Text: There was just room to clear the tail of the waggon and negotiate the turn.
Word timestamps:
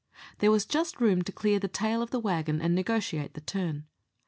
There 0.39 0.49
was 0.49 0.65
just 0.65 0.99
room 0.99 1.21
to 1.21 1.31
clear 1.31 1.59
the 1.59 1.67
tail 1.67 2.01
of 2.01 2.09
the 2.09 2.19
waggon 2.19 2.59
and 2.59 2.73
negotiate 2.73 3.35
the 3.35 3.41
turn. 3.41 3.85